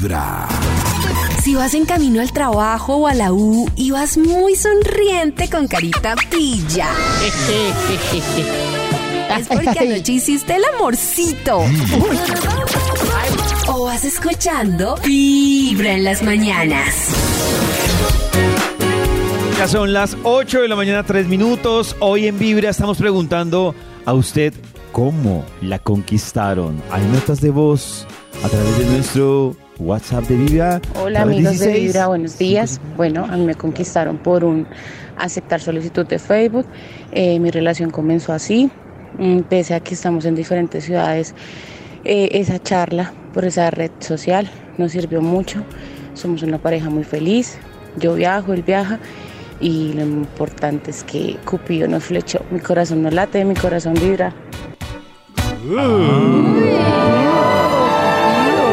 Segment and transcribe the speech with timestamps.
[0.00, 0.48] Vibra.
[1.42, 5.68] Si vas en camino al trabajo o a la U y vas muy sonriente con
[5.68, 6.88] carita pilla.
[9.38, 11.64] es porque anoche hiciste el amorcito.
[13.68, 17.08] o vas escuchando Vibra en las mañanas.
[19.58, 21.94] Ya son las 8 de la mañana, 3 minutos.
[22.00, 23.74] Hoy en Vibra estamos preguntando
[24.06, 24.54] a usted
[24.92, 26.82] cómo la conquistaron.
[26.90, 28.06] Hay notas de voz
[28.44, 30.80] a través de nuestro WhatsApp de Vibra.
[31.02, 32.80] Hola amigos de Vibra, buenos días.
[32.96, 34.66] Bueno, a mí me conquistaron por un
[35.16, 36.66] aceptar solicitud de Facebook.
[37.12, 38.70] Eh, mi relación comenzó así,
[39.18, 41.34] mm, pese a que estamos en diferentes ciudades.
[42.02, 45.62] eh, esa charla por esa red social nos sirvió mucho.
[46.14, 47.58] Somos una pareja muy feliz.
[47.98, 48.98] Yo viajo, él viaja
[49.60, 52.40] y lo importante es que Cupido nos flechó.
[52.50, 54.32] Mi corazón no late, mi corazón vibra.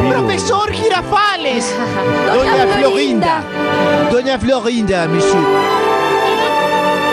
[0.08, 1.74] Profesor Girafales.
[2.34, 3.42] Doña Florinda.
[4.10, 5.44] Doña Florinda, monsieur.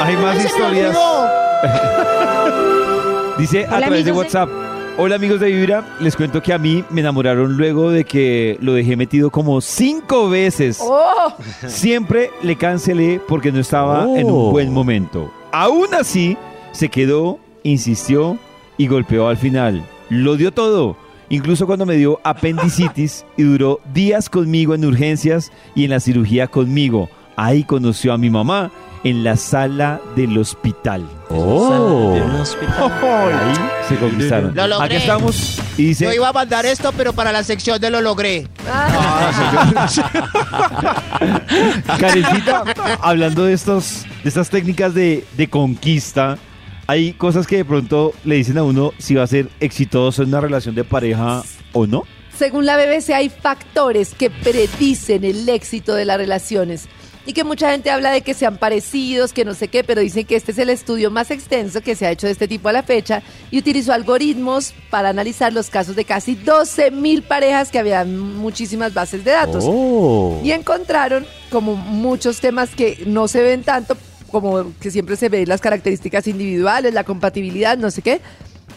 [0.02, 0.98] Hay más Ay, se me historias.
[3.38, 4.50] Dice a Hola, través de amigos de- WhatsApp.
[4.98, 8.76] Hola amigos de Vibra, les cuento que a mí me enamoraron luego de que lo
[8.76, 10.80] dejé metido como cinco veces.
[10.82, 11.34] ¡Oh!
[11.68, 15.30] Siempre le cancelé porque no estaba en un buen momento.
[15.52, 16.38] Aún así,
[16.72, 18.38] se quedó, insistió
[18.78, 19.84] y golpeó al final.
[20.10, 20.98] Lo dio todo,
[21.30, 26.48] incluso cuando me dio apendicitis y duró días conmigo en urgencias y en la cirugía
[26.48, 27.10] conmigo.
[27.36, 28.72] Ahí conoció a mi mamá
[29.06, 31.08] en la sala del hospital.
[31.30, 32.16] Oh.
[32.16, 33.56] Ahí
[33.88, 34.56] se conquistaron.
[34.56, 34.86] Lo logré.
[34.86, 36.06] Aquí estamos y dice...
[36.06, 38.48] Yo iba a mandar esto, pero para la sección de lo logré.
[42.00, 42.64] Karencita,
[43.02, 46.40] hablando de estos, de estas técnicas de, de conquista,
[46.88, 50.30] hay cosas que de pronto le dicen a uno si va a ser exitoso en
[50.30, 52.04] una relación de pareja o no.
[52.38, 56.88] Según la BBC hay factores que predicen el éxito de las relaciones
[57.26, 60.26] y que mucha gente habla de que sean parecidos, que no sé qué, pero dicen
[60.26, 62.74] que este es el estudio más extenso que se ha hecho de este tipo a
[62.74, 67.80] la fecha y utilizó algoritmos para analizar los casos de casi 12 mil parejas que
[67.80, 69.64] habían muchísimas bases de datos.
[69.66, 70.40] Oh.
[70.44, 73.98] Y encontraron como muchos temas que no se ven tanto,
[74.42, 78.20] como que siempre se ven las características individuales, la compatibilidad, no sé qué,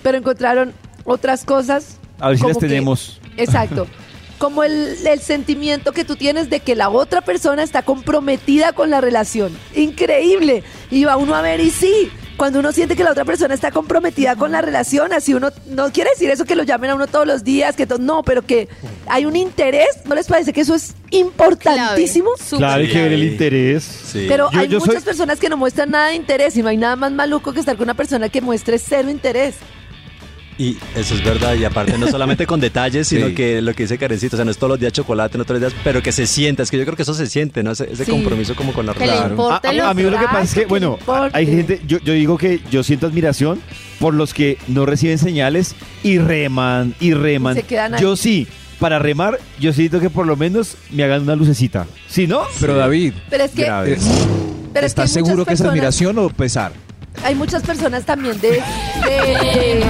[0.04, 0.72] pero encontraron
[1.04, 1.96] otras cosas.
[2.20, 3.20] A ver si las que- tenemos.
[3.36, 3.88] Exacto.
[4.38, 8.88] Como el, el sentimiento que tú tienes de que la otra persona está comprometida con
[8.88, 9.52] la relación.
[9.74, 10.62] Increíble.
[10.92, 12.08] Y va uno a ver y sí.
[12.36, 15.90] Cuando uno siente que la otra persona está comprometida con la relación, así uno no
[15.90, 18.68] quiere decir eso que lo llamen a uno todos los días, que no, pero que
[19.10, 22.30] hay un interés, ¿no les parece que eso es importantísimo?
[22.56, 23.82] Claro, hay que ver el interés.
[23.84, 24.26] Sí.
[24.28, 26.68] Pero Yo- hay yo soy- muchas personas que no muestran nada de interés y no
[26.68, 29.56] hay nada más maluco que estar con una persona que muestre cero interés.
[30.60, 33.34] Y eso es verdad, y aparte no solamente con detalles, sino Sí.
[33.36, 35.60] que lo que dice Karencito, o sea, no es todos los días chocolate, no todos
[35.60, 37.70] los días, pero que se sienta, es que yo creo que eso se siente, ¿no?
[37.70, 38.10] Ese, ese Sí.
[38.10, 39.30] compromiso como con la Que le relación.
[39.30, 40.98] importe A, a- lo a mí lo que pasa es que, bueno,
[41.32, 43.60] hay gente, yo, yo digo que yo siento admiración
[44.00, 47.54] por los que no reciben señales y reman y reman.
[47.54, 48.02] Se quedan ahí.
[48.02, 48.48] Yo sí,
[48.78, 51.86] para remar, yo siento que por lo menos me hagan una lucecita.
[52.08, 53.98] Si no, Pero David, Pero es que, grave.
[54.72, 56.72] pero es que hay ¿estás muchas seguro que es personas- admiración o pesar?
[57.24, 58.62] hay muchas personas también de,
[59.04, 59.84] de,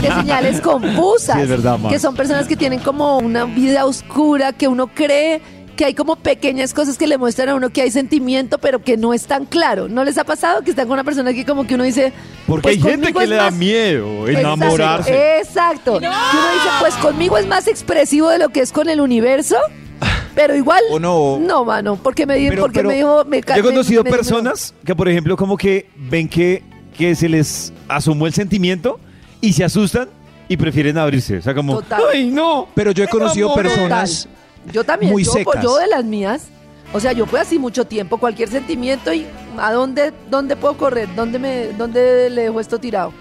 [0.00, 1.36] de señales confusas.
[1.36, 5.42] Sí, es verdad, que son personas que tienen como una vida oscura, que uno cree
[5.76, 8.96] que hay como pequeñas cosas que le muestran a uno que hay sentimiento, pero que
[8.96, 9.88] no es tan claro.
[9.88, 12.12] ¿No les ha pasado que están con una persona que como que uno dice...
[12.46, 15.38] porque pues hay gente que es le da más- miedo Exacto, enamorarse.
[15.38, 15.92] Exacto.
[15.98, 16.16] Que uno
[16.54, 19.56] dice, pues conmigo es más expresivo de lo que es con el universo,
[20.34, 20.82] pero igual...
[20.90, 21.38] ¿O no?
[21.40, 23.24] No, mano, porque me, di- Pero- porque pero me dijo...
[23.24, 26.62] Me, Yo he conocido me- me- personas que, por ejemplo, como que ven que,
[26.96, 29.00] que se les asomó el sentimiento
[29.40, 30.08] y se asustan
[30.48, 31.38] y prefieren abrirse.
[31.38, 32.02] O sea, como, Total.
[32.12, 32.68] ¡ay, no!
[32.74, 34.28] Pero yo he conocido personas
[34.70, 35.62] Yo también, muy yo, secas.
[35.62, 36.48] yo de las mías.
[36.92, 39.26] O sea, yo puedo así mucho tiempo, cualquier sentimiento y
[39.58, 41.08] ¿a dónde, dónde puedo correr?
[41.14, 43.14] ¿Dónde, me, ¿Dónde le dejo esto tirado?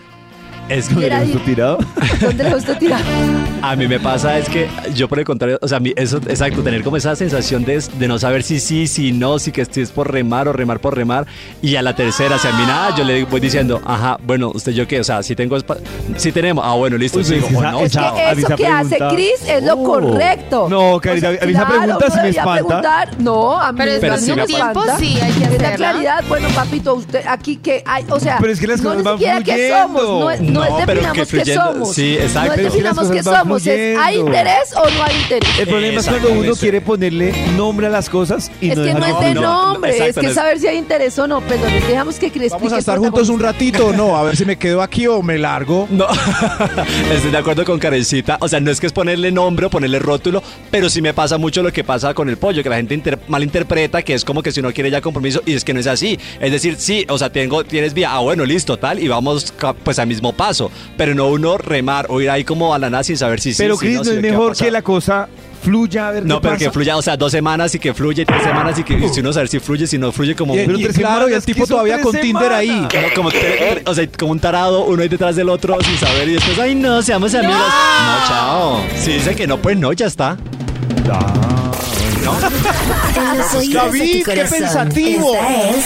[0.70, 1.44] Es ¿Me Era dejo ahí.
[1.46, 1.78] tirado?
[2.22, 3.04] ¿Dónde le esto tirado?
[3.62, 6.18] A mí me pasa es que yo por el contrario, o sea, a mí eso,
[6.18, 9.62] exacto, tener como esa sensación de, de no saber si sí, si no, si que
[9.62, 11.28] estoy es por remar o remar por remar.
[11.62, 14.72] Y a la tercera, si a mí nada, yo le voy diciendo, ajá, bueno, usted
[14.72, 15.78] yo qué, o sea, si tengo, espa-
[16.18, 18.16] si tenemos, ah, bueno, listo, Uy, pero sigo, es que o esa- no, es chao.
[18.16, 19.84] que eso que hace pregunta- Chris es lo Oh.
[19.84, 20.68] correcto.
[20.68, 22.54] No, Karina, a mí esa pregunta sí uno me espanta.
[22.54, 25.46] preguntar- no, a mí, Pero a es mí que no me tiempo sí hay que
[25.46, 25.76] hacerla.
[25.76, 28.98] claridad, bueno, papito, usted aquí que hay, o sea, Pero es que las no cosas
[28.98, 31.94] ni van siquiera que somos, no, es- No, es pero definamos que qué fluyendo- somos.
[31.96, 32.40] sí, exacto.
[32.48, 33.68] No es que definamos van somos.
[33.68, 35.60] Es, ¿Hay interés o no hay interés?
[35.60, 36.60] El problema es cuando uno eso.
[36.62, 39.92] quiere ponerle nombre a las cosas y Es no que no es que de nombre,
[39.92, 41.42] exacto, es que no es- saber si hay interés o no.
[41.42, 44.58] Perdón, dejamos que Cris Vamos a estar juntos un ratito, no, a ver si me
[44.58, 45.88] quedo aquí o me largo.
[45.92, 46.08] No,
[47.14, 48.38] estoy de acuerdo con Karencita.
[48.42, 51.38] O sea, no es que es ponerle nombre o ponerle rótulo, pero sí me pasa
[51.38, 54.42] mucho lo que pasa con el pollo, que la gente inter- malinterpreta que es como
[54.42, 56.20] que si uno quiere ya compromiso y es que no es así.
[56.40, 60.00] Es decir, sí, o sea, tengo, tienes vía, ah, bueno, listo, tal, y vamos pues
[60.00, 63.18] al mismo paso, pero no uno remar o ir ahí como a la nada sin
[63.18, 63.58] saber si sí.
[63.62, 65.28] Pero si Cris, no, no es qué mejor que la cosa
[65.62, 66.66] fluya a ver No, qué pero pasa.
[66.66, 69.20] que fluya, o sea, dos semanas y que fluye, tres semanas y que y si
[69.20, 70.56] uno saber si fluye, si no fluye como...
[70.56, 72.68] Y, Pero y tres claro, y el semanas, tipo ¿qué todavía con Tinder ahí.
[72.70, 72.94] semanas?
[72.96, 76.30] No, como, te- o sea, como un tarado, uno ahí detrás del otro sin saber
[76.30, 77.56] y después, ay no, seamos amigos.
[77.58, 78.82] No, chao.
[78.98, 80.36] Si dice que no, pues no, ya está.
[83.58, 85.36] Oídos de David, qué pensativo.
[85.36, 85.86] Esta es